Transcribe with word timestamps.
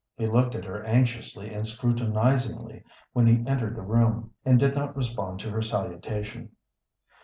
He 0.17 0.25
looked 0.25 0.55
at 0.55 0.65
her 0.65 0.83
anxiously 0.83 1.53
and 1.53 1.67
scrutinizingly 1.67 2.83
when 3.13 3.27
he 3.27 3.45
entered 3.47 3.75
the 3.75 3.83
room, 3.83 4.31
and 4.43 4.59
did 4.59 4.73
not 4.73 4.95
respond 4.97 5.39
to 5.41 5.51
her 5.51 5.61
salutation. 5.61 6.49